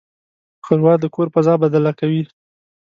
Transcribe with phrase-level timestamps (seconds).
[0.65, 2.23] ښوروا د کور فضا بدله کوي.